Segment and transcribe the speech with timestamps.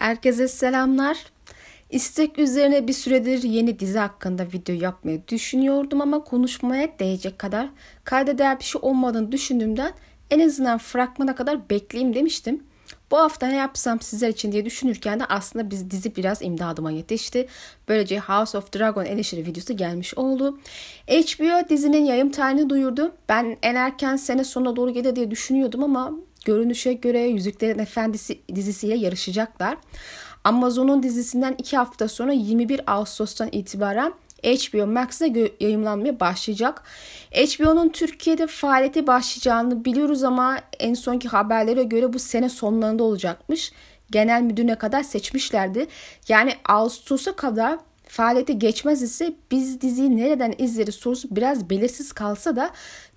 [0.00, 1.16] Herkese selamlar.
[1.90, 7.68] İstek üzerine bir süredir yeni dizi hakkında video yapmayı düşünüyordum ama konuşmaya değecek kadar
[8.04, 9.92] kayda değer bir şey olmadığını düşündüğümden
[10.30, 12.62] en azından fragmana kadar bekleyeyim demiştim.
[13.10, 17.46] Bu hafta ne yapsam sizler için diye düşünürken de aslında biz dizi biraz imdadıma yetişti.
[17.88, 20.58] Böylece House of Dragon eleştiri videosu gelmiş oldu.
[21.08, 23.12] HBO dizinin yayın tarihini duyurdu.
[23.28, 26.12] Ben en erken sene sonuna doğru gelir diye düşünüyordum ama
[26.44, 29.78] görünüşe göre Yüzüklerin Efendisi dizisiyle yarışacaklar.
[30.44, 34.12] Amazon'un dizisinden 2 hafta sonra 21 Ağustos'tan itibaren
[34.44, 36.82] HBO Max'te yayınlanmaya başlayacak.
[37.32, 43.72] HBO'nun Türkiye'de faaliyete başlayacağını biliyoruz ama en sonki haberlere göre bu sene sonlarında olacakmış.
[44.10, 45.86] Genel müdürüne kadar seçmişlerdi.
[46.28, 52.70] Yani Ağustos'a kadar faaliyete geçmez ise biz diziyi nereden izleriz sorusu biraz belirsiz kalsa da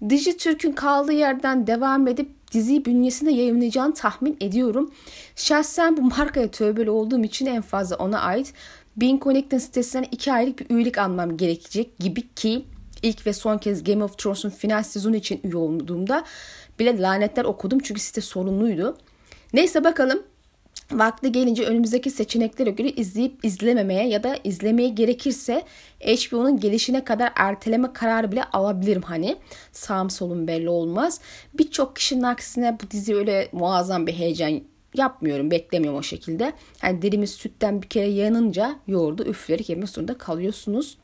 [0.10, 4.92] Dijitürk'ün kaldığı yerden devam edip diziyi bünyesinde yayınlayacağını tahmin ediyorum.
[5.36, 8.54] Şahsen bu markaya tövbeli olduğum için en fazla ona ait
[8.98, 12.66] Being Connected sitesinden iki aylık bir üyelik almam gerekecek gibi ki
[13.02, 16.24] ilk ve son kez Game of Thrones'un final sezonu için üye olduğumda
[16.80, 18.98] bile lanetler okudum çünkü site sorunluydu.
[19.54, 20.24] Neyse bakalım
[20.92, 25.64] vakti gelince önümüzdeki seçeneklere göre izleyip izlememeye ya da izlemeye gerekirse
[26.00, 29.36] HBO'nun gelişine kadar erteleme kararı bile alabilirim hani.
[29.72, 31.20] Sağım solum belli olmaz.
[31.54, 34.62] Birçok kişinin aksine bu dizi öyle muazzam bir heyecan
[34.96, 36.54] yapmıyorum, beklemiyorum o şekilde.
[36.84, 40.98] Yani derimiz sütten bir kere yanınca yoğurdu üfleri yemek zorunda kalıyorsunuz.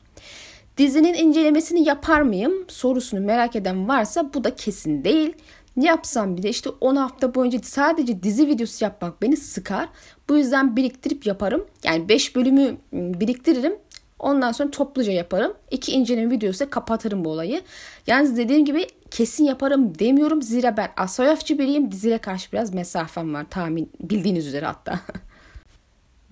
[0.78, 5.32] Dizinin incelemesini yapar mıyım sorusunu merak eden varsa bu da kesin değil.
[5.80, 9.88] Ne yapsam bir de işte 10 hafta boyunca sadece dizi videosu yapmak beni sıkar.
[10.28, 11.66] Bu yüzden biriktirip yaparım.
[11.84, 13.76] Yani 5 bölümü ıı, biriktiririm.
[14.18, 15.54] Ondan sonra topluca yaparım.
[15.70, 17.62] İki inceleme videosu kapatırım bu olayı.
[18.06, 20.42] Yalnız dediğim gibi kesin yaparım demiyorum.
[20.42, 21.92] Zira ben asoyafçı biriyim.
[21.92, 23.46] Diziye karşı biraz mesafem var.
[23.50, 25.00] Tahmin bildiğiniz üzere hatta.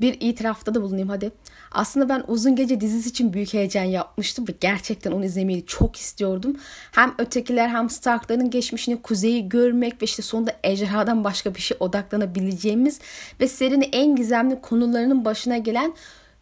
[0.01, 1.31] bir itirafta da bulunayım hadi.
[1.73, 6.57] Aslında ben Uzun Gece dizisi için büyük heyecan yapmıştım ve gerçekten onu izlemeyi çok istiyordum.
[6.93, 13.01] Hem ötekiler hem Stark'ların geçmişini, kuzeyi görmek ve işte sonunda ejderhadan başka bir şey odaklanabileceğimiz
[13.41, 15.95] ve serinin en gizemli konularının başına gelen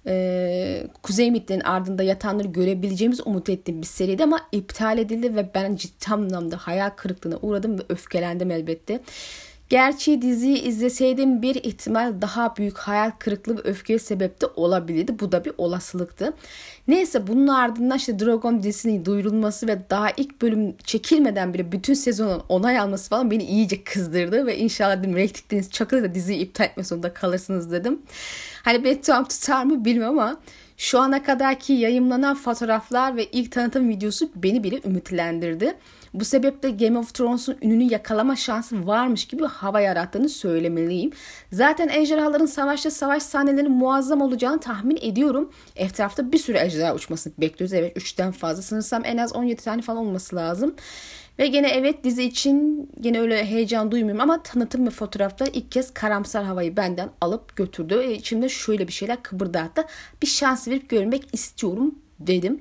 [0.07, 5.77] e, Kuzey mitlerinin ardında yatanları görebileceğimiz umut ettiğim bir seriydi ama iptal edildi ve ben
[5.77, 9.01] ciddi anlamda hayal kırıklığına uğradım ve öfkelendim elbette.
[9.69, 15.19] Gerçi diziyi izleseydim bir ihtimal daha büyük hayal kırıklığı ve öfkeye sebep de olabilirdi.
[15.21, 16.33] Bu da bir olasılıktı.
[16.89, 22.43] Neyse bunun ardından işte Dragon dizisinin duyurulması ve daha ilk bölüm çekilmeden bile bütün sezonun
[22.49, 24.47] onay alması falan beni iyice kızdırdı.
[24.47, 28.03] Ve inşallah dedim reytingleriniz çakılır da diziyi iptal etme sonunda kalırsınız dedim.
[28.63, 30.37] Hani bedduam tutar mı bilmiyorum ama
[30.77, 35.75] şu ana kadarki yayınlanan fotoğraflar ve ilk tanıtım videosu beni bile ümitlendirdi.
[36.15, 41.11] Bu sebeple Game of Thrones'un ününü yakalama şansı varmış gibi hava yarattığını söylemeliyim.
[41.53, 45.53] Zaten ejderhaların savaşta savaş sahnelerinin muazzam olacağını tahmin ediyorum.
[45.77, 47.73] Etrafta bir sürü ejderha uçmasını bekliyoruz.
[47.73, 50.75] Evet 3'ten fazla sanırsam en az 17 tane falan olması lazım.
[51.39, 55.95] Ve gene evet dizi için gene öyle heyecan duymuyorum ama tanıtım ve fotoğraflar ilk kez
[55.95, 58.03] karamsar havayı benden alıp götürdü.
[58.05, 59.85] E, içimde şöyle bir şeyler kıpırdattı.
[60.23, 62.61] Bir şans verip görmek istiyorum dedim.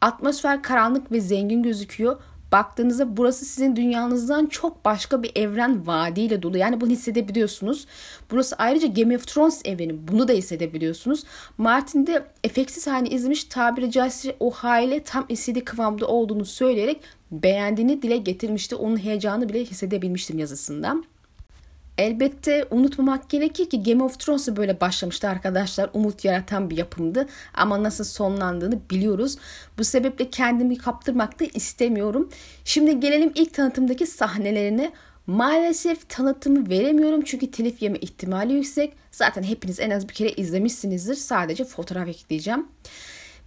[0.00, 2.20] Atmosfer karanlık ve zengin gözüküyor.
[2.52, 6.58] Baktığınızda burası sizin dünyanızdan çok başka bir evren vaadiyle dolu.
[6.58, 7.86] Yani bunu hissedebiliyorsunuz.
[8.30, 10.08] Burası ayrıca Game of Thrones evreni.
[10.08, 11.24] Bunu da hissedebiliyorsunuz.
[11.58, 17.00] Martin de efeksiz halini izlemiş tabiri caizse o hale tam istediği kıvamda olduğunu söyleyerek
[17.32, 18.74] beğendiğini dile getirmişti.
[18.74, 21.04] Onun heyecanı bile hissedebilmiştim yazısından.
[21.98, 25.90] Elbette unutmamak gerekir ki Game of Thrones böyle başlamıştı arkadaşlar.
[25.92, 29.36] Umut yaratan bir yapımdı ama nasıl sonlandığını biliyoruz.
[29.78, 32.28] Bu sebeple kendimi kaptırmak da istemiyorum.
[32.64, 34.92] Şimdi gelelim ilk tanıtımdaki sahnelerine.
[35.26, 38.92] Maalesef tanıtımı veremiyorum çünkü telif yeme ihtimali yüksek.
[39.10, 41.14] Zaten hepiniz en az bir kere izlemişsinizdir.
[41.14, 42.66] Sadece fotoğraf ekleyeceğim.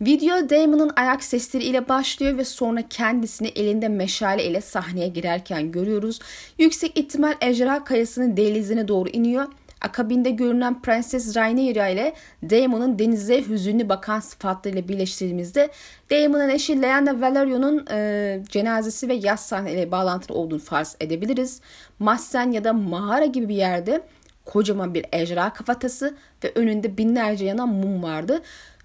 [0.01, 6.19] Video Damon'ın ayak sesleri ile başlıyor ve sonra kendisini elinde meşale ile sahneye girerken görüyoruz.
[6.57, 9.45] Yüksek ihtimal ejderha kayasının dehlizine doğru iniyor.
[9.81, 12.13] Akabinde görünen Prenses Rhaenyra ile
[12.49, 15.69] Daemon'un denize hüzünlü bakan sıfatlarıyla birleştirdiğimizde
[16.09, 21.61] Daemon'un eşi Lyanna Valerion'un e, cenazesi ve yaz sahneyle bağlantılı olduğunu farz edebiliriz.
[21.99, 24.01] Massen ya da mağara gibi bir yerde
[24.45, 28.41] kocaman bir ejderha kafatası ve önünde binlerce yanan mum vardı.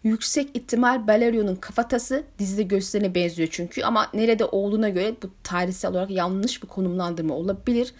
[0.07, 6.11] Yüksek ihtimal Balerio'nun kafatası dizide gösterine benziyor çünkü ama nerede olduğuna göre bu tarihsel olarak
[6.11, 7.95] yanlış bir konumlandırma olabilir.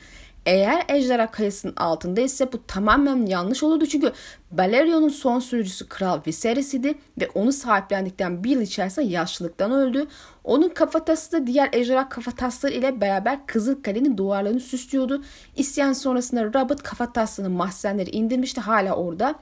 [0.47, 3.87] Eğer Ejderha Kayası'nın altında ise bu tamamen yanlış olurdu.
[3.87, 4.13] Çünkü
[4.51, 10.07] Balerion'un son sürücüsü Kral Viserys idi ve onu sahiplendikten bir yıl içerisinde yaşlılıktan öldü.
[10.45, 15.23] Onun kafatası da diğer ejderha kafatasları ile beraber Kızılkale'nin duvarlarını süslüyordu.
[15.57, 19.35] İsyan sonrasında Robert kafatasının mahzenleri indirmişti hala orada.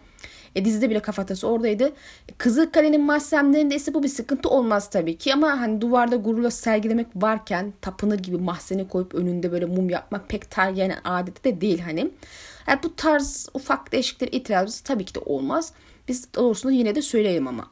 [0.55, 1.93] E, dizide bile kafatası oradaydı.
[2.29, 7.07] E, Kızılkale'nin mahzenlerinde ise bu bir sıkıntı olmaz tabii ki ama hani duvarda gururla sergilemek
[7.17, 12.11] varken tapınır gibi mahzeni koyup önünde böyle mum yapmak pek Targaryen adeti de değil hani.
[12.69, 15.73] Yani bu tarz ufak değişiklikler itirazımız tabii ki de olmaz.
[16.09, 17.71] Biz doğrusunu yine de söyleyelim ama.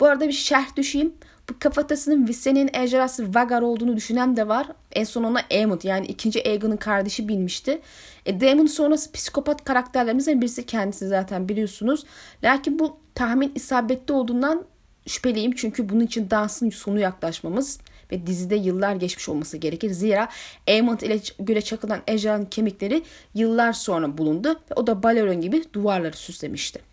[0.00, 1.12] Bu arada bir şerh düşeyim.
[1.50, 4.66] Bu kafatasının Visen'in ejderhası Vagar olduğunu düşünen de var.
[4.92, 7.80] En son ona Aemond yani ikinci Aegon'un kardeşi bilmişti.
[8.26, 12.04] E, Daemon sonrası psikopat karakterlerimizden birisi kendisi zaten biliyorsunuz.
[12.44, 14.64] Lakin bu tahmin isabetli olduğundan
[15.06, 15.52] şüpheliyim.
[15.52, 17.78] Çünkü bunun için dansın sonu yaklaşmamız
[18.12, 19.90] ve dizide yıllar geçmiş olması gerekir.
[19.90, 20.28] Zira
[20.68, 23.02] Aemond ile göle çakılan ejderhanın kemikleri
[23.34, 26.91] yıllar sonra bulundu ve o da Balerion gibi duvarları süslemişti.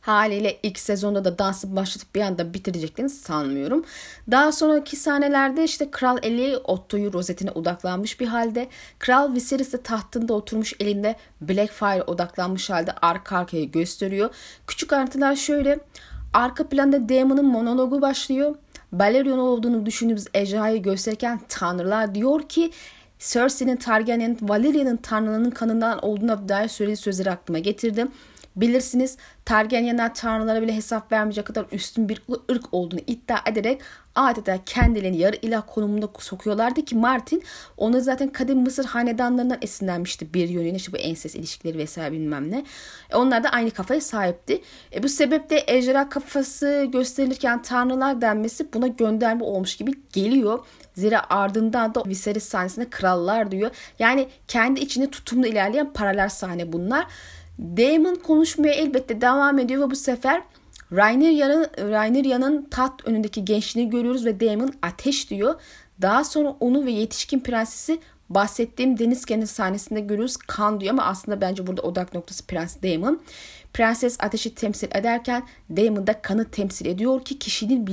[0.00, 3.84] Haliyle ilk sezonda da dansı başlatıp bir anda bitireceklerini sanmıyorum.
[4.30, 8.68] Daha sonraki sahnelerde işte Kral Eli Otto'yu rozetine odaklanmış bir halde.
[8.98, 14.34] Kral Viserys de tahtında oturmuş elinde Blackfire odaklanmış halde arka arkaya gösteriyor.
[14.66, 15.78] Küçük ayrıntılar şöyle.
[16.34, 18.54] Arka planda Daemon'un monologu başlıyor.
[18.92, 22.70] Balerion olduğunu düşündüğümüz ejderhayı gösterirken tanrılar diyor ki
[23.18, 28.10] Cersei'nin Targaryen'in Valeria'nın tanrının kanından olduğuna dair söylediği sözleri aklıma getirdim.
[28.60, 29.16] Bilirsiniz
[29.50, 33.80] Targaryenler tanrılara bile hesap vermeyecek kadar üstün bir ırk olduğunu iddia ederek
[34.14, 37.42] adeta kendilerini yarı ilah konumunda sokuyorlardı ki Martin
[37.76, 42.64] onu zaten kadim Mısır hanedanlarından esinlenmişti bir yönüyle işte bu enses ilişkileri vesaire bilmem ne.
[43.10, 44.62] E onlar da aynı kafaya sahipti.
[44.94, 50.58] E bu sebeple ejderha kafası gösterilirken tanrılar denmesi buna gönderme olmuş gibi geliyor.
[50.94, 53.70] Zira ardından da Viserys sahnesinde krallar diyor.
[53.98, 57.06] Yani kendi içinde tutumlu ilerleyen paralel sahne bunlar.
[57.58, 60.42] Damon konuşmaya elbette devam ediyor ve bu sefer
[60.92, 65.60] Rhaenyra'nın Rhaenyra'nın tat önündeki gençliğini görüyoruz ve Damon ateş diyor.
[66.02, 68.00] Daha sonra onu ve yetişkin prensesi
[68.30, 70.36] bahsettiğim deniz kenarı sahnesinde görüyoruz.
[70.36, 73.20] Kan diyor ama aslında bence burada odak noktası Prens Damon.
[73.74, 77.86] Prenses ateşi temsil ederken Damon da kanı temsil ediyor ki kişinin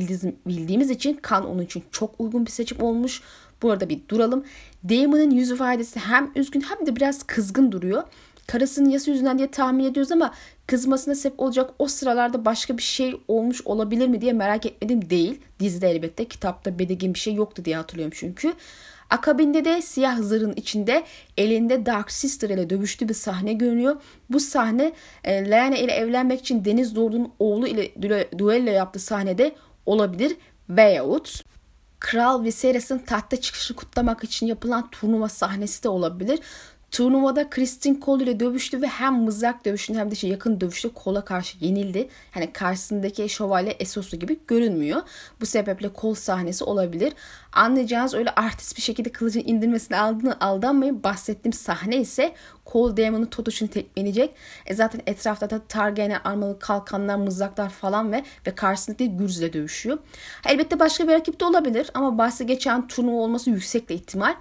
[0.46, 3.22] bildiğimiz için kan onun için çok uygun bir seçim olmuş.
[3.62, 4.44] Bu arada bir duralım.
[4.90, 8.04] Damon'ın yüz ifadesi hem üzgün hem de biraz kızgın duruyor
[8.48, 10.34] karısının yası yüzünden diye tahmin ediyoruz ama
[10.68, 15.42] kızmasına sebep olacak o sıralarda başka bir şey olmuş olabilir mi diye merak etmedim değil.
[15.60, 18.54] Dizide elbette kitapta belirgin bir şey yoktu diye hatırlıyorum çünkü.
[19.10, 21.04] Akabinde de siyah zırhın içinde
[21.38, 23.96] elinde Dark Sister ile dövüştüğü bir sahne görünüyor.
[24.30, 27.92] Bu sahne e, Lyanna ile evlenmek için Deniz Lord'un oğlu ile
[28.38, 29.56] duello yaptığı sahnede
[29.86, 30.38] olabilir.
[30.70, 31.44] Veyahut
[32.00, 36.40] Kral Viserys'in tahta çıkışını kutlamak için yapılan turnuva sahnesi de olabilir.
[36.92, 41.26] Turnuvada Kristin Cole ile dövüştü ve hem mızrak dövüşünde hem de şey yakın dövüşte Cole'a
[41.26, 42.10] karşı yenildi.
[42.32, 45.02] Hani karşısındaki şövalye Esos'u gibi görünmüyor.
[45.42, 47.14] Bu sebeple Cole sahnesi olabilir.
[47.54, 51.04] Anlayacağınız öyle artist bir şekilde kılıcın indirmesine aldığını aldanmayın.
[51.04, 52.34] Bahsettiğim sahne ise
[52.66, 54.36] Cole Damon'un Totoş'unu tekmeleyecek.
[54.66, 59.98] E zaten etrafta da Targaryen armalı kalkanlar, mızraklar falan ve ve karşısındaki Gürz'le dövüşüyor.
[60.46, 64.36] Elbette başka bir rakip de olabilir ama bahsi geçen turnuva olması yüksek ihtimal.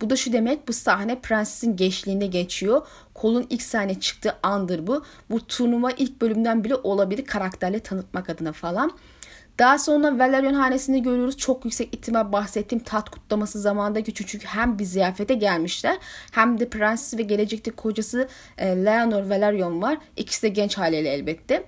[0.00, 2.86] Bu da şu demek bu sahne prensesin gençliğinde geçiyor.
[3.14, 5.04] Kolun ilk sahne çıktığı andır bu.
[5.30, 8.92] Bu turnuva ilk bölümden bile olabilir karakterle tanıtmak adına falan.
[9.60, 11.36] Daha sonra Valerion hanesini görüyoruz.
[11.36, 15.98] Çok yüksek ihtimal bahsettiğim tat kutlaması zamanındaki çünkü hem bir ziyafete gelmişler
[16.32, 19.98] hem de prenses ve gelecekte kocası e, Leonor Valerion var.
[20.16, 21.64] İkisi de genç haliyle elbette.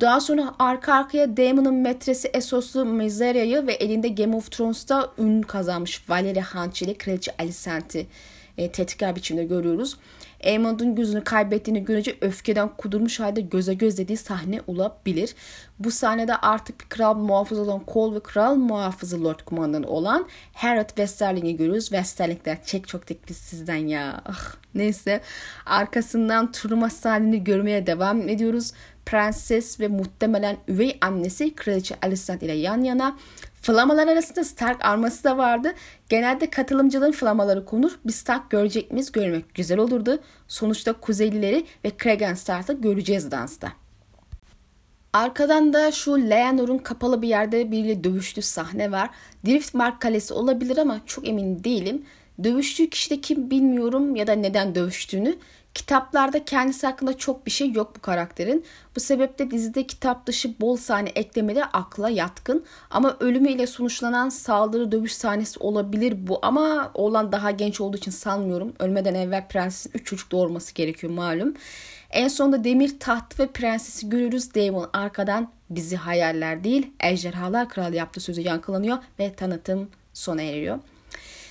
[0.00, 6.10] Daha sonra arka arkaya Daemon'un metresi Essos'lu Mizeria'yı ve elinde Game of Thrones'ta ün kazanmış
[6.10, 8.06] Valeria Hunch ile Kraliçe Alicent'i
[8.58, 9.96] e, tetkikler biçimde görüyoruz.
[10.44, 15.34] Aemond'un gözünü kaybettiğini görünce öfkeden kudurmuş halde göze göz dediği sahne olabilir.
[15.78, 21.56] Bu sahnede artık kral muhafızı olan Cole ve kral muhafızı Lord Kumandanı olan Harrod Westerling'i
[21.56, 21.84] görüyoruz.
[21.84, 24.20] Westerling'ler çek çok teklif sizden ya.
[24.26, 25.20] Ah, neyse
[25.66, 28.72] arkasından turnuva sahneni görmeye devam ediyoruz.
[29.06, 33.18] Prenses ve muhtemelen üvey annesi Kraliçe Alicent ile yan yana.
[33.62, 35.72] Flamalar arasında Stark arması da vardı.
[36.08, 37.98] Genelde katılımcıların flamaları konur.
[38.04, 39.12] Bir Stark görecek miyiz?
[39.12, 40.18] Görmek güzel olurdu.
[40.48, 43.72] Sonuçta Kuzeylileri ve Cregan Stark'ı göreceğiz dansta.
[45.12, 49.10] Arkadan da şu Leonor'un kapalı bir yerde biriyle dövüştüğü sahne var.
[49.46, 52.04] Driftmark Kalesi olabilir ama çok emin değilim.
[52.44, 55.36] Dövüştüğü kişi de kim bilmiyorum ya da neden dövüştüğünü.
[55.74, 58.64] Kitaplarda kendisi hakkında çok bir şey yok bu karakterin.
[58.96, 62.64] Bu sebeple dizide kitap dışı bol sahne eklemeleri akla yatkın.
[62.90, 66.38] Ama ölümüyle sonuçlanan saldırı dövüş sahnesi olabilir bu.
[66.42, 68.72] Ama oğlan daha genç olduğu için sanmıyorum.
[68.78, 71.54] Ölmeden evvel prensesin 3 çocuk doğurması gerekiyor malum.
[72.10, 74.54] En sonunda demir taht ve prensesi görürüz.
[74.54, 80.78] Damon arkadan bizi hayaller değil ejderhalar kralı yaptığı sözü yankılanıyor ve tanıtım sona eriyor.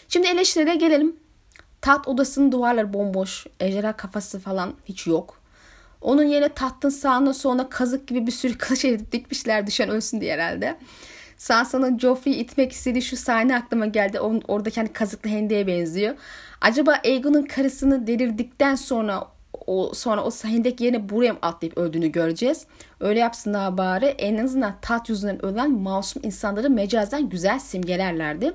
[0.10, 1.23] Şimdi eleştirilere gelelim.
[1.84, 3.46] Tat odasının duvarları bomboş.
[3.60, 5.38] Ejderha kafası falan hiç yok.
[6.02, 10.34] Onun yerine tahtın sağına soluna kazık gibi bir sürü kılıç edip dikmişler düşen ölsün diye
[10.34, 10.78] herhalde.
[11.38, 14.20] Sansa'nın Joffrey'i itmek istediği şu sahne aklıma geldi.
[14.20, 16.16] Onun, oradaki hani kazıklı hendeye benziyor.
[16.62, 19.28] Acaba Aegon'un karısını delirdikten sonra
[19.68, 22.66] o sonra o hendek yerine buraya mı atlayıp öldüğünü göreceğiz.
[23.00, 24.06] Öyle yapsınlar bari.
[24.06, 28.54] En azından tat yüzünden ölen masum insanları mecazen güzel simgelerlerdi.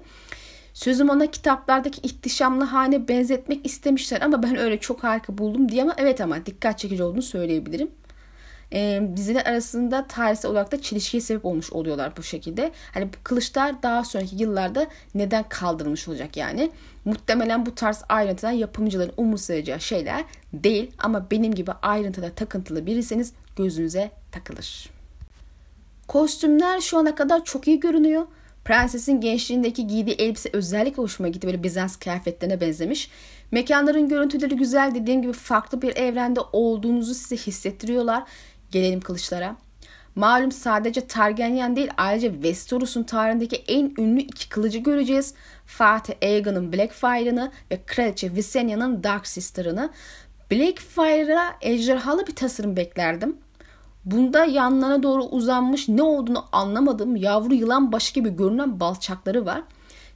[0.79, 5.95] Sözüm ona kitaplardaki ihtişamlı hane benzetmek istemişler ama ben öyle çok harika buldum diye ama
[5.99, 7.91] evet ama dikkat çekici olduğunu söyleyebilirim.
[8.73, 12.73] E, diziler arasında tarihsel olarak da çelişkiye sebep olmuş oluyorlar bu şekilde.
[12.95, 16.71] Hani bu kılıçlar daha sonraki yıllarda neden kaldırılmış olacak yani.
[17.05, 24.11] Muhtemelen bu tarz ayrıntılar yapımcıların umursayacağı şeyler değil ama benim gibi ayrıntıda takıntılı biriseniz gözünüze
[24.33, 24.91] takılır.
[26.09, 28.27] Kostümler şu ana kadar çok iyi görünüyor.
[28.69, 31.47] Prensesin gençliğindeki giydiği elbise özellikle hoşuma gitti.
[31.47, 33.11] Böyle Bizans kıyafetlerine benzemiş.
[33.51, 34.95] Mekanların görüntüleri güzel.
[34.95, 38.23] Dediğim gibi farklı bir evrende olduğunuzu size hissettiriyorlar.
[38.71, 39.57] Gelelim kılıçlara.
[40.15, 45.35] Malum sadece Targaryen değil ayrıca Westeros'un tarihindeki en ünlü iki kılıcı göreceğiz.
[45.67, 49.91] Fatih Aegon'un Blackfire'ını ve Kraliçe Visenya'nın Dark Sister'ını.
[50.51, 53.37] Blackfire'a ejderhalı bir tasarım beklerdim.
[54.11, 59.63] Bunda yanlarına doğru uzanmış ne olduğunu anlamadığım yavru yılan başı gibi görünen balçakları var.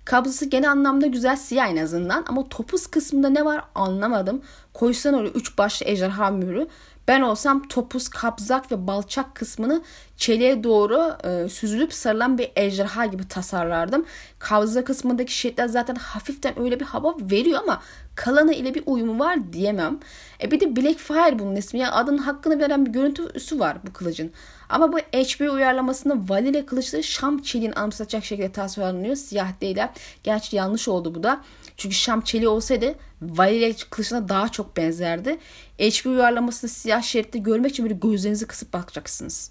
[0.05, 4.43] Kabzası genel anlamda güzel siyah en azından ama topuz kısmında ne var anlamadım.
[4.75, 6.69] Koysan oraya üç başlı ejderha mührü.
[7.09, 9.83] Ben olsam topuz, kabzak ve balçak kısmını
[10.17, 14.05] çeliğe doğru e, süzülüp sarılan bir ejderha gibi tasarlardım.
[14.39, 17.83] Kabza kısmındaki şeritler zaten hafiften öyle bir hava veriyor ama
[18.15, 20.01] kalanı ile bir uyumu var diyemem.
[20.43, 21.81] E bir de Blackfire bunun ismi.
[21.81, 24.33] Yani adının hakkını veren bir görüntüsü var bu kılıcın.
[24.69, 29.17] Ama bu HBO uyarlamasında Valile kılıçları Şam çeliğini anımsatacak şekilde tasarlanıyor.
[29.17, 29.91] Siyah değiller.
[30.23, 31.45] Gerçi yanlış oldu bu da.
[31.77, 35.39] Çünkü Şam çeliği olsaydı Valile kılıçına daha çok benzerdi.
[35.79, 39.51] HBO uyarlamasında siyah şeritte görmek için böyle gözlerinizi kısıp bakacaksınız.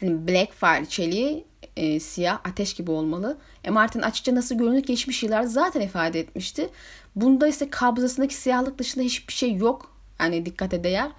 [0.00, 1.44] Hani Blackfire çeliği
[1.76, 3.38] e, siyah ateş gibi olmalı.
[3.64, 6.70] E Martin açıkça nasıl görünür geçmiş yıllar zaten ifade etmişti.
[7.16, 9.90] Bunda ise kabzasındaki siyahlık dışında hiçbir şey yok.
[10.20, 11.10] Yani dikkate değer.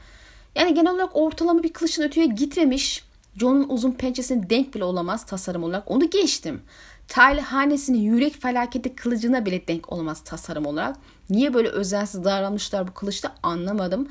[0.55, 3.03] Yani genel olarak ortalama bir kılıçın öteye gitmemiş.
[3.37, 5.91] John'un uzun pençesine denk bile olamaz tasarım olarak.
[5.91, 6.61] Onu geçtim.
[7.07, 10.97] Tyler hanesinin yürek felaketi kılıcına bile denk olamaz tasarım olarak.
[11.29, 14.07] Niye böyle özensiz davranmışlar bu kılıçta anlamadım.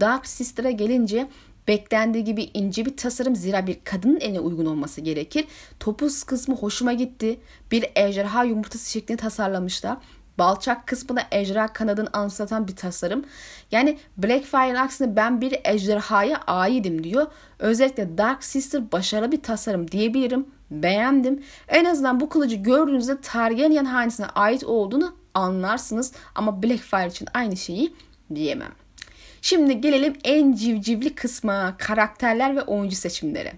[0.00, 1.28] Dark Sister'a gelince
[1.68, 5.44] beklendiği gibi ince bir tasarım zira bir kadının eline uygun olması gerekir.
[5.80, 7.40] Topuz kısmı hoşuma gitti.
[7.70, 9.98] Bir ejderha yumurtası şeklinde tasarlamışlar.
[10.38, 13.24] Balçak kısmında ejderha kanadını anımsatan bir tasarım.
[13.72, 17.26] Yani Blackfire'ın aksine ben bir ejderhaya aidim diyor.
[17.58, 20.46] Özellikle Dark Sister başarılı bir tasarım diyebilirim.
[20.70, 21.42] Beğendim.
[21.68, 26.12] En azından bu kılıcı gördüğünüzde Targaryen hanesine ait olduğunu anlarsınız.
[26.34, 27.94] Ama Blackfire için aynı şeyi
[28.34, 28.72] diyemem.
[29.42, 33.52] Şimdi gelelim en civcivli kısma karakterler ve oyuncu seçimleri.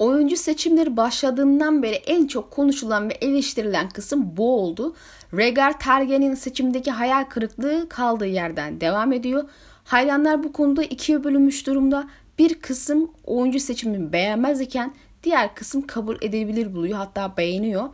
[0.00, 4.94] Oyuncu seçimleri başladığından beri en çok konuşulan ve eleştirilen kısım bu oldu.
[5.34, 9.48] Rhaegar Targaryen'in seçimdeki hayal kırıklığı kaldığı yerden devam ediyor.
[9.84, 12.08] Hayranlar bu konuda ikiye bölünmüş durumda.
[12.38, 17.88] Bir kısım oyuncu seçimini beğenmez iken diğer kısım kabul edebilir buluyor hatta beğeniyor.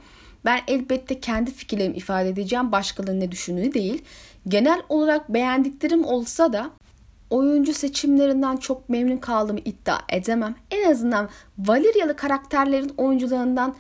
[0.45, 4.03] Ben elbette kendi fikirlerimi ifade edeceğim başkalarının ne düşündüğünü değil.
[4.49, 6.71] Genel olarak beğendiklerim olsa da
[7.31, 10.55] oyuncu seçimlerinden çok memnun kaldığımı iddia edemem.
[10.71, 11.29] En azından
[11.59, 13.75] Valerialı karakterlerin oyuncularından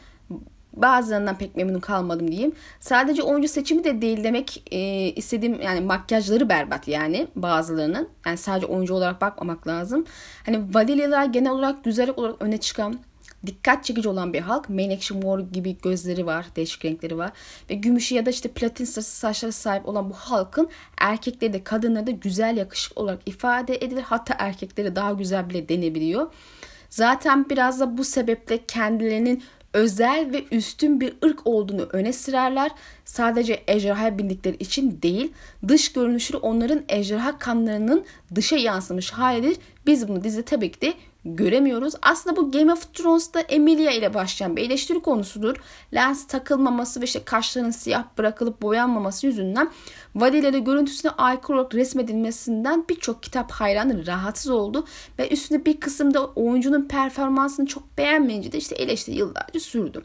[0.76, 2.52] bazılarından pek memnun kalmadım diyeyim.
[2.80, 4.78] Sadece oyuncu seçimi de değil demek e,
[5.10, 8.08] istediğim yani makyajları berbat yani bazılarının.
[8.26, 10.04] Yani sadece oyuncu olarak bakmamak lazım.
[10.46, 12.98] Hani Valerialılar genel olarak güzellik olarak öne çıkan
[13.46, 14.68] dikkat çekici olan bir halk.
[14.68, 17.32] Menekşe mor gibi gözleri var, değişik renkleri var.
[17.70, 22.06] Ve gümüşü ya da işte platin sarısı saçları sahip olan bu halkın erkekleri de kadınları
[22.06, 24.02] da güzel yakışık olarak ifade edilir.
[24.02, 26.32] Hatta erkekleri daha güzel bile denebiliyor.
[26.90, 29.42] Zaten biraz da bu sebeple kendilerinin
[29.76, 32.70] özel ve üstün bir ırk olduğunu öne sürerler.
[33.04, 35.32] Sadece ejderha bindikleri için değil,
[35.68, 39.56] dış görünüşü onların ejderha kanlarının dışa yansımış halidir.
[39.86, 40.94] Biz bunu dizide tabii ki de
[41.34, 41.94] göremiyoruz.
[42.02, 45.56] Aslında bu Game of Thrones'ta Emilia ile başlayan bir eleştiri konusudur.
[45.94, 49.70] Lens takılmaması ve işte kaşlarının siyah bırakılıp boyanmaması yüzünden
[50.14, 54.86] Valeria'da görüntüsüne aykırı olarak resmedilmesinden birçok kitap hayranı rahatsız oldu
[55.18, 60.04] ve üstüne bir kısımda oyuncunun performansını çok beğenmeyince de işte eleştiri yıllarca sürdü.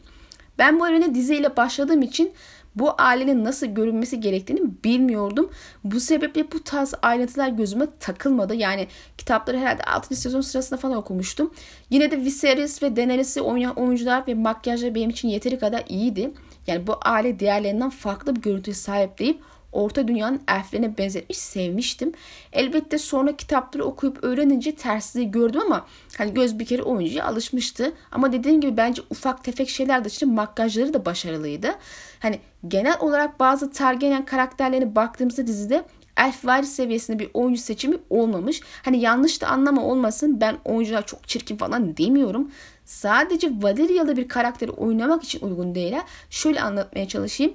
[0.58, 2.32] Ben bu evrene diziyle başladığım için
[2.74, 5.50] bu ailenin nasıl görünmesi gerektiğini bilmiyordum.
[5.84, 8.54] Bu sebeple bu tarz ayrıntılar gözüme takılmadı.
[8.54, 8.86] Yani
[9.18, 10.16] kitapları herhalde 6.
[10.16, 11.54] sezon sırasında falan okumuştum.
[11.90, 16.30] Yine de Viserys ve Daenerys'i oynayan oyuncular ve makyajlar benim için yeteri kadar iyiydi.
[16.66, 19.40] Yani bu aile diğerlerinden farklı bir görüntüye sahip deyip
[19.72, 22.12] Orta Dünya'nın elflerine benzetmiş sevmiştim.
[22.52, 25.86] Elbette sonra kitapları okuyup öğrenince tersliği gördüm ama
[26.18, 27.92] hani göz bir kere oyuncuya alışmıştı.
[28.12, 31.74] Ama dediğim gibi bence ufak tefek şeyler dışında makyajları da başarılıydı.
[32.20, 35.84] Hani genel olarak bazı Targaryen karakterlerine baktığımızda dizide
[36.16, 38.60] elf varis seviyesinde bir oyuncu seçimi olmamış.
[38.84, 42.50] Hani yanlış da anlama olmasın ben oyuncular çok çirkin falan demiyorum.
[42.84, 45.94] Sadece Valeria'lı bir karakteri oynamak için uygun değil.
[46.30, 47.54] Şöyle anlatmaya çalışayım.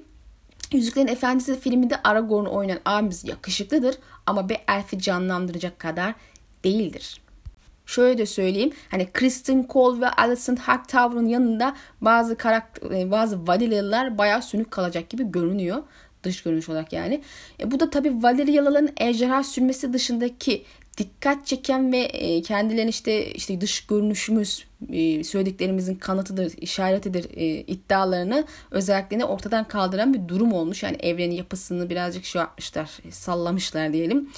[0.72, 3.96] Yüzüklerin Efendisi filminde Aragorn'u oynayan abimiz yakışıklıdır
[4.26, 6.14] ama bir elfi canlandıracak kadar
[6.64, 7.22] değildir.
[7.86, 8.72] Şöyle de söyleyeyim.
[8.92, 15.10] Hani Kristen Cole ve Alison Hightower'ın yanında bazı karakter e, bazı Valeriyalılar bayağı sönük kalacak
[15.10, 15.84] gibi görünüyor.
[16.24, 17.22] Dış görünüş olarak yani.
[17.60, 20.66] E, bu da tabii Valeriyalıların ejderha sürmesi dışındaki
[20.98, 28.46] dikkat çeken ve e, kendilerinin işte işte dış görünüşümüz e, söylediklerimizin kanıtıdır, işaretidir e, iddialarını
[28.72, 30.84] özelliklerini ortadan kaldıran bir durum olmuş.
[30.84, 34.30] Yani evrenin yapısını birazcık şey yapmışlar, sallamışlar diyelim.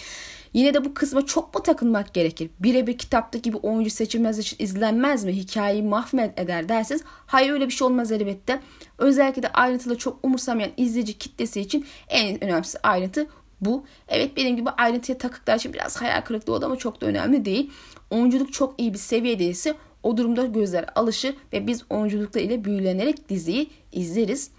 [0.54, 2.50] Yine de bu kısma çok mu takılmak gerekir?
[2.60, 5.34] Birebir kitaptaki gibi oyuncu seçilmez için izlenmez mi?
[5.34, 8.60] Hikayeyi mahvet eder derseniz hayır öyle bir şey olmaz elbette.
[8.98, 13.28] Özellikle de ayrıntılı çok umursamayan izleyici kitlesi için en önemli ayrıntı
[13.62, 13.84] bu.
[14.08, 17.72] Evet benim gibi ayrıntıya takıklar için biraz hayal kırıklığı oldu ama çok da önemli değil.
[18.10, 23.70] Oyunculuk çok iyi bir seviyedeyse o durumda gözler alışır ve biz oyunculukla ile büyülenerek diziyi
[23.92, 24.52] izleriz.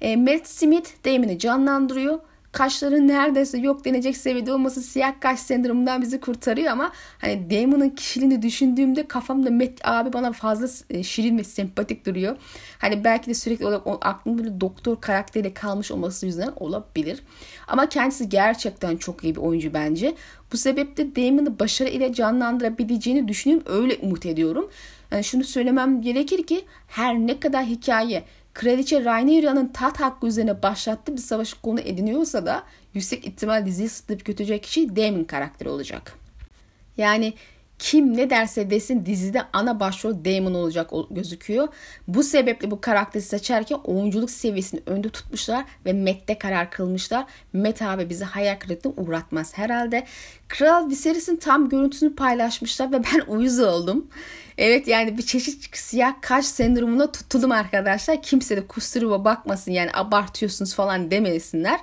[0.00, 2.20] E, Matt Smith Damon'ı canlandırıyor
[2.56, 8.42] kaşların neredeyse yok denecek seviyede olması siyah kaş sendromundan bizi kurtarıyor ama hani Damon'ın kişiliğini
[8.42, 12.36] düşündüğümde kafamda Matt abi bana fazla e, şirin ve sempatik duruyor.
[12.78, 17.22] Hani belki de sürekli olarak aklımda böyle doktor karakteriyle kalmış olması yüzünden olabilir.
[17.68, 20.14] Ama kendisi gerçekten çok iyi bir oyuncu bence.
[20.52, 23.66] Bu sebeple Damon'ı başarı ile canlandırabileceğini düşünüyorum.
[23.68, 24.70] Öyle umut ediyorum.
[25.10, 28.24] Yani şunu söylemem gerekir ki her ne kadar hikaye
[28.56, 32.62] Kraliçe Rhaenyra'nın taht hakkı üzerine başlattığı bir savaş konu ediniyorsa da
[32.94, 36.18] yüksek ihtimal diziyi sıtlayıp götürecek kişi Daemon karakteri olacak.
[36.96, 37.34] Yani
[37.78, 41.68] kim ne derse desin dizide ana başrol Damon olacak gözüküyor.
[42.08, 47.24] Bu sebeple bu karakteri seçerken oyunculuk seviyesini önde tutmuşlar ve Matt'te karar kılmışlar.
[47.52, 50.06] Matt abi bizi hayal kırıklığına uğratmaz herhalde.
[50.48, 54.06] Kral Viserys'in tam görüntüsünü paylaşmışlar ve ben uyuz oldum.
[54.58, 58.22] Evet yani bir çeşit siyah kaş sendromuna tutuldum arkadaşlar.
[58.22, 61.80] Kimse de kusuruma bakmasın yani abartıyorsunuz falan demesinler.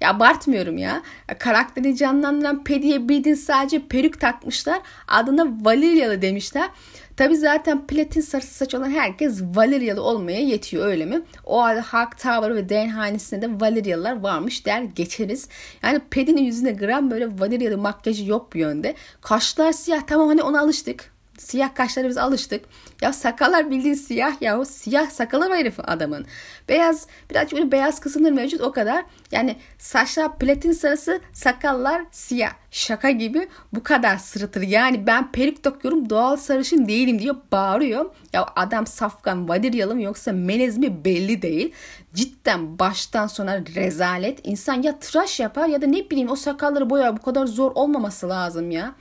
[0.00, 1.02] Ya abartmıyorum ya.
[1.38, 4.80] Karakteri canlandıran Paddy'ye bildiğin sadece peruk takmışlar.
[5.08, 6.68] Adına Valerialı demişler.
[7.16, 11.22] Tabi zaten platin sarısı saç olan herkes Valerialı olmaya yetiyor öyle mi?
[11.44, 15.48] O halde Hawk Tower ve Den hanesinde de Valerialılar varmış der geçeriz.
[15.82, 18.94] Yani Paddy'nin yüzüne gram böyle Valerialı makyajı yok bir yönde.
[19.20, 21.17] Kaşlar siyah tamam hani ona alıştık.
[21.38, 22.64] Siyah kaşlara biz alıştık.
[23.02, 26.26] Ya sakallar bildiğin siyah ya o siyah sakalı var herif adamın.
[26.68, 29.04] Beyaz birazcık böyle beyaz kısımları mevcut o kadar.
[29.32, 32.52] Yani saçlar platin sarısı sakallar siyah.
[32.70, 34.62] Şaka gibi bu kadar sırıtır.
[34.62, 38.10] Yani ben perik takıyorum doğal sarışın değilim diyor bağırıyor.
[38.32, 41.72] Ya adam safkan vadiryalı mı yoksa melez mi belli değil.
[42.14, 44.40] Cidden baştan sona rezalet.
[44.44, 48.28] İnsan ya tıraş yapar ya da ne bileyim o sakalları boyar bu kadar zor olmaması
[48.28, 48.94] lazım ya.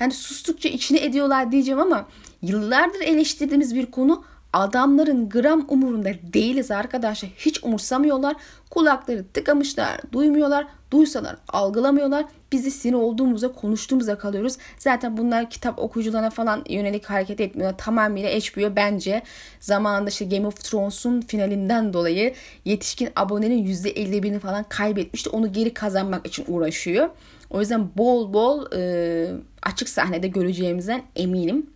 [0.00, 2.08] Yani sustukça içine ediyorlar diyeceğim ama
[2.42, 7.30] yıllardır eleştirdiğimiz bir konu adamların gram umurunda değiliz arkadaşlar.
[7.36, 8.36] Hiç umursamıyorlar.
[8.70, 10.66] Kulakları tıkamışlar, duymuyorlar.
[10.90, 12.24] Duysalar algılamıyorlar.
[12.52, 14.56] Bizi sinir olduğumuzda konuştuğumuzda kalıyoruz.
[14.78, 17.74] Zaten bunlar kitap okuyucularına falan yönelik hareket etmiyor.
[17.78, 19.22] Tamamıyla HBO bence
[19.60, 25.30] zamanında işte Game of Thrones'un finalinden dolayı yetişkin abonenin %51'ini falan kaybetmişti.
[25.30, 27.08] Onu geri kazanmak için uğraşıyor.
[27.50, 29.30] O yüzden bol bol e,
[29.62, 31.70] açık sahnede göreceğimizden eminim.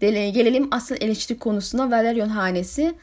[0.00, 2.94] Gelelim asıl eleştiri konusuna Valerion Hanesi.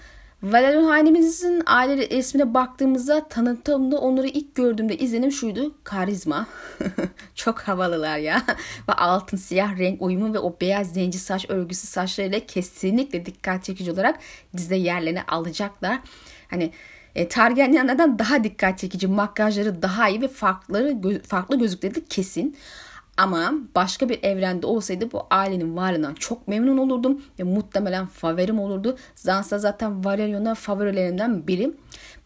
[0.43, 5.75] Valerion Hanemizin aile resmine baktığımızda tanıtımda onları ilk gördüğümde izlenim şuydu.
[5.83, 6.47] Karizma.
[7.35, 8.43] Çok havalılar ya.
[8.89, 13.91] ve altın siyah renk uyumu ve o beyaz zenci saç örgüsü saçlarıyla kesinlikle dikkat çekici
[13.91, 14.19] olarak
[14.57, 15.99] dizide yerlerini alacaklar.
[16.47, 16.71] Hani
[17.15, 22.57] e, Targaryenlerden daha dikkat çekici, makyajları daha iyi ve farkları farklı gözükleri kesin.
[23.21, 28.97] Ama başka bir evrende olsaydı bu ailenin varlığından çok memnun olurdum ve muhtemelen favorim olurdu.
[29.15, 31.73] Zansa zaten Valerion'a favorilerimden biri.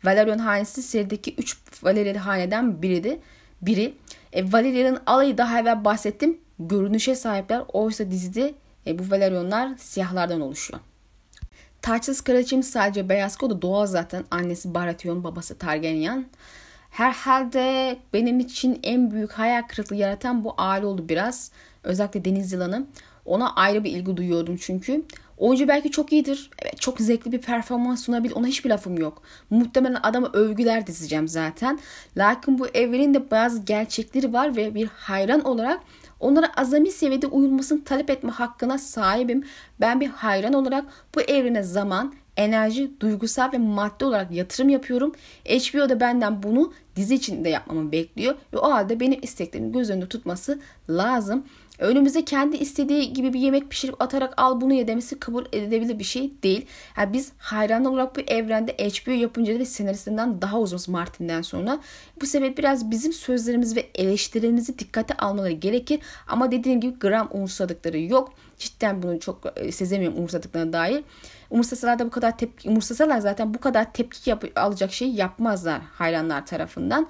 [0.04, 3.20] Valerion hanesi serideki 3 Valerian haneden biriydi.
[3.62, 3.94] Biri.
[4.34, 6.38] E, Valerion'ın alayı daha evvel bahsettim.
[6.60, 7.64] Görünüşe sahipler.
[7.74, 8.54] Oysa dizide
[8.88, 10.80] e, bu Valerionlar siyahlardan oluşuyor.
[11.82, 14.24] Taçsız kraliçemiz sadece beyaz o da doğal zaten.
[14.32, 16.26] Annesi Baratheon, babası Targaryen.
[16.96, 21.52] Herhalde benim için en büyük hayal kırıklığı yaratan bu aile oldu biraz.
[21.84, 22.86] Özellikle Deniz Yılanı.
[23.26, 25.06] Ona ayrı bir ilgi duyuyordum çünkü.
[25.38, 26.50] Oyuncu belki çok iyidir.
[26.62, 28.36] Evet çok zevkli bir performans sunabilir.
[28.36, 29.22] Ona hiçbir lafım yok.
[29.50, 31.80] Muhtemelen adama övgüler dizeceğim zaten.
[32.18, 35.80] Lakin bu evrenin de bazı gerçekleri var ve bir hayran olarak
[36.20, 39.44] onlara azami seviyede uyulmasını talep etme hakkına sahibim.
[39.82, 45.14] Ben bir hayran olarak bu evrene zaman, enerji, duygusal ve maddi olarak yatırım yapıyorum.
[45.46, 50.08] HBO da benden bunu dizi içinde yapmamı bekliyor ve o halde benim isteklerimi göz önünde
[50.08, 51.46] tutması lazım.
[51.80, 56.04] Önümüze kendi istediği gibi bir yemek pişirip atarak al bunu ye demesi kabul edilebilir bir
[56.04, 56.66] şey değil.
[56.98, 61.80] Yani biz hayran olarak bu evrende HBO yapımcıları ve senaristinden daha uzunuz Martin'den sonra.
[62.22, 66.00] Bu sebep biraz bizim sözlerimiz ve eleştirilerimizi dikkate almaları gerekir.
[66.28, 68.34] Ama dediğim gibi gram umursadıkları yok.
[68.58, 71.04] Cidden bunu çok e, sezemiyorum umursadıklarına dair.
[71.50, 76.46] Umursasalar da bu kadar tepki, umursasalar zaten bu kadar tepki yap, alacak şeyi yapmazlar hayranlar
[76.46, 77.08] tarafından.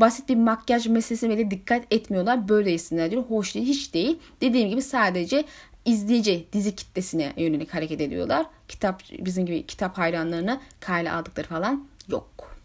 [0.00, 2.48] Basit bir makyaj meselesine bile dikkat etmiyorlar.
[2.48, 3.22] Böyle isimler diyor.
[3.22, 4.18] Hoş değil, hiç değil.
[4.40, 5.44] Dediğim gibi sadece
[5.84, 8.46] izleyici dizi kitlesine yönelik hareket ediyorlar.
[8.68, 12.58] Kitap bizim gibi kitap hayranlarına kayla aldıkları falan yok.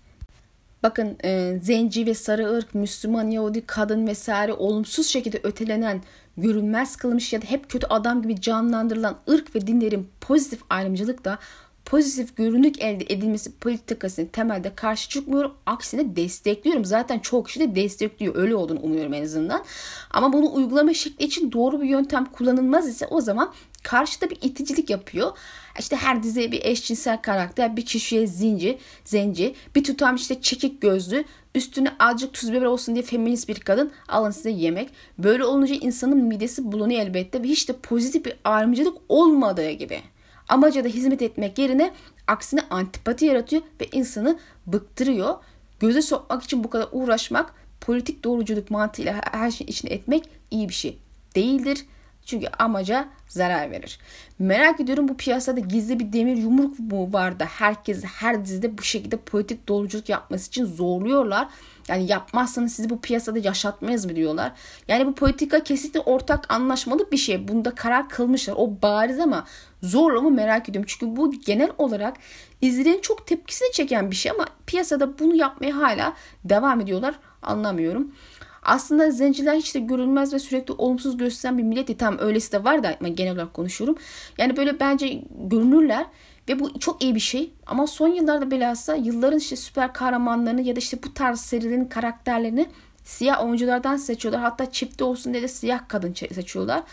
[0.84, 6.02] Bakın e, zenci ve sarı ırk, Müslüman, Yahudi, kadın vesaire olumsuz şekilde ötelenen,
[6.38, 11.40] görünmez kılmış ya da hep kötü adam gibi canlandırılan ırk ve dinlerin pozitif ayrımcılık da
[11.86, 15.54] pozitif görünük elde edilmesi politikasını temelde karşı çıkmıyorum.
[15.66, 16.86] Aksine destekliyorum.
[16.86, 18.36] Zaten çok kişi de destekliyor.
[18.36, 19.64] Öyle olduğunu umuyorum en azından.
[20.12, 24.90] Ama bunu uygulama şekli için doğru bir yöntem kullanılmaz ise o zaman karşıda bir iticilik
[24.90, 25.32] yapıyor.
[25.80, 31.24] İşte her diziye bir eşcinsel karakter, bir kişiye zinci, zenci, bir tutam işte çekik gözlü,
[31.56, 34.90] üstüne azıcık tuz biber olsun diye feminist bir kadın alın size yemek.
[35.18, 40.02] Böyle olunca insanın midesi bulunuyor elbette ve hiç de pozitif bir ayrımcılık olmadığı gibi.
[40.48, 41.94] Amaca da hizmet etmek yerine
[42.28, 45.36] aksine antipati yaratıyor ve insanı bıktırıyor.
[45.80, 50.74] Göze sokmak için bu kadar uğraşmak politik doğruculuk mantığıyla her şeyin içine etmek iyi bir
[50.74, 50.98] şey
[51.36, 51.86] değildir.
[52.26, 54.00] Çünkü amaca zarar verir.
[54.40, 58.82] Merak ediyorum bu piyasada gizli bir demir yumruk mu var da herkes her dizide bu
[58.82, 61.48] şekilde politik doğruculuk yapması için zorluyorlar.
[61.88, 64.52] Yani yapmazsanız sizi bu piyasada yaşatmayız mı diyorlar.
[64.88, 67.48] Yani bu politika kesinlikle ortak anlaşmalı bir şey.
[67.48, 68.54] Bunda karar kılmışlar.
[68.58, 69.46] O bariz ama
[69.84, 70.88] zorla mı merak ediyorum.
[70.90, 72.18] Çünkü bu genel olarak
[72.62, 76.14] izleyenin çok tepkisini çeken bir şey ama piyasada bunu yapmaya hala
[76.46, 77.16] devam ediyorlar.
[77.42, 78.16] Anlamıyorum.
[78.64, 82.00] Aslında zenciler hiç de görülmez ve sürekli olumsuz gösteren bir millet.
[82.00, 83.98] Tam öylesi de var da ben genel olarak konuşuyorum.
[84.38, 86.06] Yani böyle bence görünürler.
[86.50, 87.54] Ve bu çok iyi bir şey.
[87.66, 92.68] Ama son yıllarda bilhassa yılların işte süper kahramanlarını ya da işte bu tarz serilerin karakterlerini
[93.04, 94.42] siyah oyunculardan seçiyorlar.
[94.42, 96.84] Hatta çifte olsun diye de siyah kadın seçiyorlar.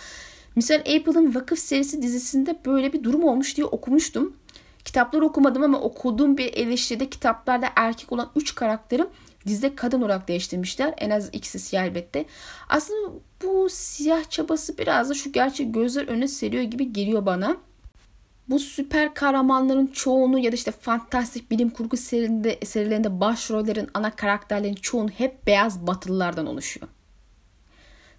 [0.57, 4.37] Misal Apple'ın Vakıf serisi dizisinde böyle bir durum olmuş diye okumuştum.
[4.85, 9.07] Kitapları okumadım ama okuduğum bir eleştiride kitaplarda erkek olan 3 karakterim
[9.47, 10.95] dizide kadın olarak değiştirmişler.
[10.99, 12.25] En az ikisi siyah elbette.
[12.69, 17.57] Aslında bu siyah çabası biraz da şu gerçek gözler önüne seriyor gibi geliyor bana.
[18.49, 24.75] Bu süper kahramanların çoğunu ya da işte fantastik bilim kurgu serilerinde, serilerinde başrollerin ana karakterlerin
[24.75, 26.89] çoğunu hep beyaz batılılardan oluşuyor.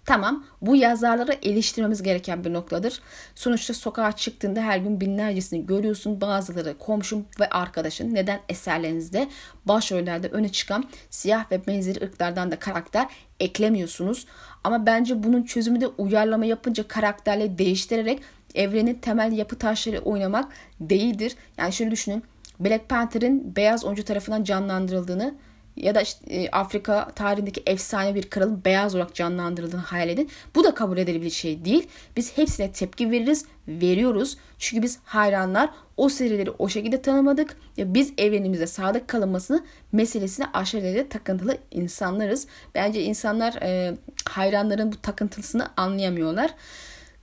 [0.06, 3.00] Tamam bu yazarları eleştirmemiz gereken bir noktadır.
[3.34, 6.20] Sonuçta sokağa çıktığında her gün binlercesini görüyorsun.
[6.20, 9.28] Bazıları komşum ve arkadaşın neden eserlerinizde
[9.64, 13.06] başrollerde öne çıkan siyah ve benzeri ırklardan da karakter
[13.40, 14.26] eklemiyorsunuz.
[14.64, 18.22] Ama bence bunun çözümü de uyarlama yapınca karakterleri değiştirerek
[18.54, 21.36] evrenin temel yapı taşları oynamak değildir.
[21.58, 22.24] Yani şöyle düşünün.
[22.60, 25.34] Black Panther'in beyaz oyuncu tarafından canlandırıldığını
[25.76, 30.30] ya da işte e, Afrika tarihindeki efsane bir kralın beyaz olarak canlandırıldığını hayal edin.
[30.54, 31.88] Bu da kabul edilebilir şey değil.
[32.16, 34.36] Biz hepsine tepki veririz, veriyoruz.
[34.58, 37.56] Çünkü biz hayranlar o serileri o şekilde tanımadık.
[37.76, 42.46] Ya biz evrenimize sadık kalınmasını meselesine aşırı derecede takıntılı insanlarız.
[42.74, 43.96] Bence insanlar e,
[44.28, 46.54] hayranların bu takıntısını anlayamıyorlar.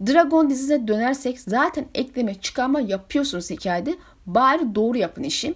[0.07, 3.95] Dragon dizisine dönersek zaten ekleme çıkarma yapıyorsunuz hikayede.
[4.25, 5.53] Bari doğru yapın işi.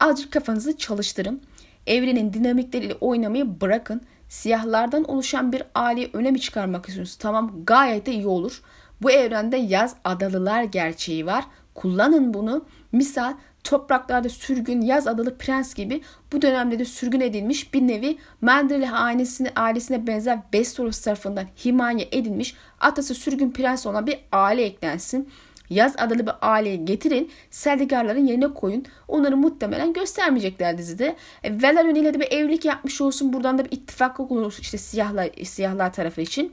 [0.00, 1.40] Azıcık kafanızı çalıştırın.
[1.86, 4.00] Evrenin dinamikleriyle oynamayı bırakın.
[4.28, 7.18] Siyahlardan oluşan bir aileyi öne mi çıkarmak istiyorsunuz?
[7.18, 8.62] Tamam gayet de iyi olur.
[9.02, 11.44] Bu evrende yaz adalılar gerçeği var.
[11.74, 12.64] Kullanın bunu.
[12.92, 18.90] Misal topraklarda sürgün, yaz adalı prens gibi bu dönemde de sürgün edilmiş bir nevi Mendele
[18.90, 25.28] ailesine, ailesine benzer Westeros tarafından himaye edilmiş atası sürgün prens olan bir aile eklensin.
[25.70, 27.30] Yaz adalı bir aileyi getirin.
[27.50, 28.84] Seldigarların yerine koyun.
[29.08, 31.16] Onları muhtemelen göstermeyecekler dizide.
[31.44, 33.32] E, Velaryon ile de bir evlilik yapmış olsun.
[33.32, 36.52] Buradan da bir ittifak olur işte siyahlar, siyahlar tarafı için.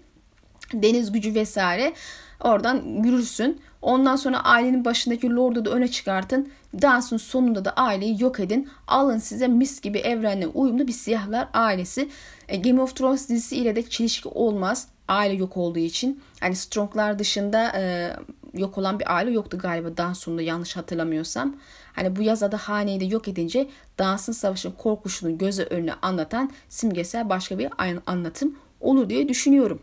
[0.74, 1.94] Deniz gücü vesaire.
[2.40, 3.62] Oradan yürürsün.
[3.82, 6.50] Ondan sonra ailenin başındaki lordu da öne çıkartın.
[6.82, 8.70] Dansın sonunda da aileyi yok edin.
[8.88, 12.10] Alın size mis gibi evrenle uyumlu bir siyahlar ailesi.
[12.50, 14.88] E, Game of Thrones dizisi ile de çelişki olmaz.
[15.08, 16.22] Aile yok olduğu için.
[16.40, 18.12] Hani Strong'lar dışında e,
[18.54, 21.56] yok olan bir aile yoktu galiba Danson'da yanlış hatırlamıyorsam.
[21.94, 27.60] Hani bu yazada haneyi de yok edince Dansın Savaşı'nın korkuşunu göze önüne anlatan simgesel başka
[27.60, 27.70] bir
[28.06, 29.82] anlatım olur diye düşünüyorum.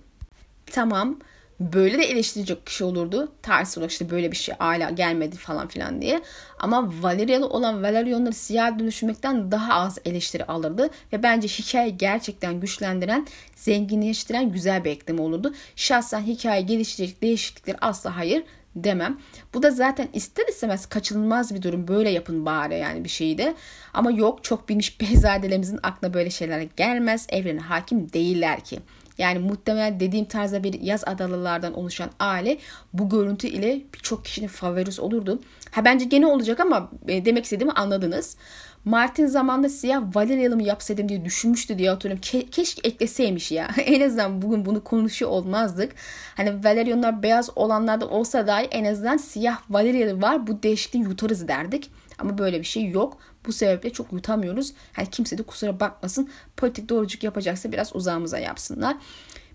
[0.66, 1.18] Tamam
[1.60, 3.32] böyle de eleştirecek kişi olurdu.
[3.42, 6.22] Ters olarak işte böyle bir şey hala gelmedi falan filan diye.
[6.58, 10.90] Ama Valerialı olan Valerionları siyah dönüşmekten daha az eleştiri alırdı.
[11.12, 15.54] Ve bence hikaye gerçekten güçlendiren, zenginleştiren güzel bir ekleme olurdu.
[15.76, 18.42] Şahsen hikaye geliştirecek değişiklikler asla hayır
[18.76, 19.18] demem.
[19.54, 21.88] Bu da zaten ister istemez kaçınılmaz bir durum.
[21.88, 23.54] Böyle yapın bari yani bir şeyi de.
[23.94, 27.26] Ama yok çok bilmiş beyzadelerimizin aklına böyle şeyler gelmez.
[27.28, 28.80] Evrene hakim değiller ki.
[29.20, 32.58] Yani muhtemelen dediğim tarzda bir yaz adalılardan oluşan aile
[32.92, 35.40] bu görüntü ile birçok kişinin favorisi olurdu.
[35.70, 38.36] Ha bence gene olacak ama e, demek istediğimi anladınız.
[38.84, 42.22] Martin zamanda siyah Valerialı mı yapsaydım diye düşünmüştü diye hatırlıyorum.
[42.22, 43.68] Ke- keşke ekleseymiş ya.
[43.84, 45.92] en azından bugün bunu konuşuyor olmazdık.
[46.36, 50.46] Hani Valerionlar beyaz olanlarda olsa dahi en azından siyah Valerialı var.
[50.46, 51.90] Bu değişikliği yutarız derdik.
[52.18, 53.18] Ama böyle bir şey yok.
[53.46, 54.72] Bu sebeple çok yutamıyoruz.
[54.98, 56.30] Yani kimse de kusura bakmasın.
[56.56, 58.96] Politik doğruculuk yapacaksa biraz uzağımıza yapsınlar.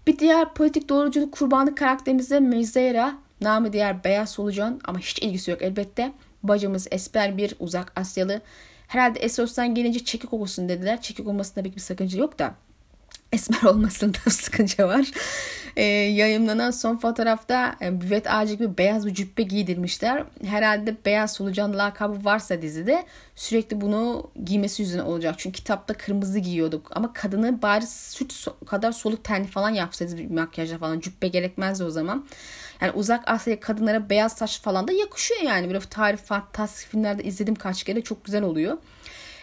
[0.07, 3.17] Bir diğer politik doğruculuk kurbanı karakterimiz de Meyzera.
[3.41, 6.13] Namı diğer beyaz solucan ama hiç ilgisi yok elbette.
[6.43, 8.41] Bacımız esper bir uzak Asyalı.
[8.87, 11.01] Herhalde Esos'tan gelince çekik okusun dediler.
[11.01, 12.55] Çekik olmasında pek bir sakınca yok da
[13.35, 15.11] esmer olmasında sıkıntı var.
[15.75, 20.23] E, yayınlanan son fotoğrafta e, büvet ağacı gibi beyaz bir cübbe giydirmişler.
[20.45, 25.35] Herhalde beyaz solucan lakabı varsa dizide sürekli bunu giymesi yüzüne olacak.
[25.37, 26.91] Çünkü kitapta kırmızı giyiyorduk.
[26.95, 30.99] Ama kadını bari süt kadar soluk tenli falan yapsaydı makyajla falan.
[30.99, 32.25] Cübbe gerekmezdi o zaman.
[32.81, 35.67] Yani uzak Asya kadınlara beyaz saç falan da yakışıyor yani.
[35.67, 38.77] Böyle tarih fantastik filmlerde izledim kaç kere çok güzel oluyor.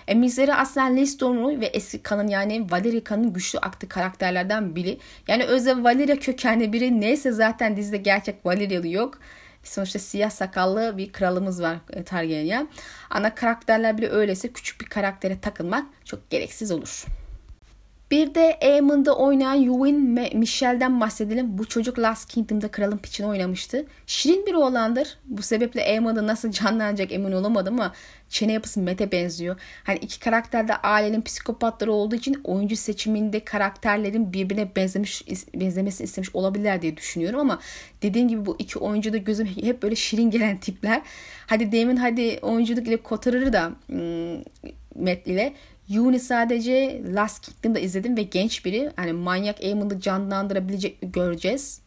[0.08, 4.98] E, Mizeri aslen Listornu ve eski kanın yani Valerica'nın güçlü aktı karakterlerden biri.
[5.28, 9.18] Yani özel Valeria kökenli biri neyse zaten dizide gerçek Valerialı yok.
[9.64, 12.68] Sonuçta siyah sakallı bir kralımız var e, Targaryen.
[13.10, 17.06] Ana karakterler bile öyleyse küçük bir karaktere takılmak çok gereksiz olur.
[18.12, 21.58] Bir de Aemon'da oynayan Yuwin ve Michelle'den bahsedelim.
[21.58, 23.86] Bu çocuk Last Kingdom'da kralın piçini oynamıştı.
[24.06, 25.18] Şirin bir oğlandır.
[25.24, 27.92] Bu sebeple Aemon'da nasıl canlanacak emin olamadım ama
[28.28, 29.60] çene yapısı Mete benziyor.
[29.84, 35.22] Hani iki karakter de ailenin psikopatları olduğu için oyuncu seçiminde karakterlerin birbirine benzemiş
[35.54, 37.58] benzemesini istemiş olabilirler diye düşünüyorum ama
[38.02, 41.02] dediğim gibi bu iki oyuncu da gözüm hep böyle şirin gelen tipler.
[41.46, 43.72] Hadi demin hadi oyunculuk ile kotarır da
[44.96, 45.54] Matt ile
[45.92, 48.90] Yuni sadece Last Kingdom'da izledim ve genç biri.
[48.96, 51.80] Hani manyak Eamon'ı canlandırabilecek göreceğiz.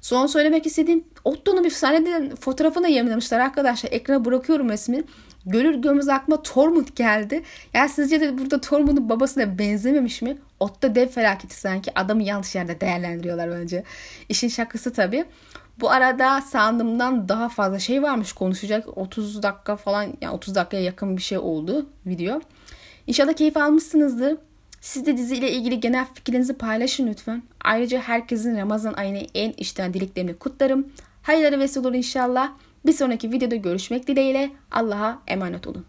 [0.00, 3.92] Son söylemek istediğim Otto'nun bir sahnede fotoğrafını yayınlamışlar arkadaşlar.
[3.92, 5.04] Ekrana bırakıyorum resmi.
[5.46, 7.42] Görür görmez aklıma Tormund geldi.
[7.74, 10.36] Ya sizce de burada Tormund'un babasına benzememiş mi?
[10.60, 11.98] Otto dev felaketi sanki.
[11.98, 13.84] Adamı yanlış yerde değerlendiriyorlar bence.
[14.28, 15.24] İşin şakası tabii.
[15.80, 18.98] Bu arada sandığımdan daha fazla şey varmış konuşacak.
[18.98, 22.40] 30 dakika falan yani 30 dakikaya yakın bir şey oldu video.
[23.08, 24.36] İnşallah keyif almışsınızdır.
[24.80, 27.42] Siz de diziyle ilgili genel fikrinizi paylaşın lütfen.
[27.64, 30.86] Ayrıca herkesin Ramazan ayını en içten dileklerini kutlarım.
[31.22, 32.52] Hayırlara vesile olur inşallah.
[32.86, 35.84] Bir sonraki videoda görüşmek dileğiyle Allah'a emanet olun.